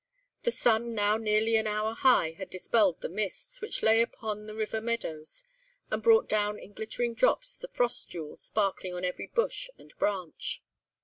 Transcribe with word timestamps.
The 0.41 0.49
sun 0.49 0.95
now 0.95 1.17
nearly 1.17 1.57
an 1.57 1.67
hour 1.67 1.93
high 1.93 2.31
had 2.31 2.49
dispelled 2.49 3.01
the 3.01 3.07
mists, 3.07 3.61
which 3.61 3.83
lay 3.83 4.01
upon 4.01 4.47
the 4.47 4.55
river 4.55 4.81
meadows, 4.81 5.45
and 5.91 6.01
brought 6.01 6.27
down 6.27 6.57
in 6.57 6.73
glittering 6.73 7.13
drops 7.13 7.55
the 7.55 7.67
frost 7.67 8.09
jewels 8.09 8.41
sparkling 8.41 8.95
on 8.95 9.05
every 9.05 9.27
bush 9.27 9.69
and 9.77 9.95
branch. 9.99 10.63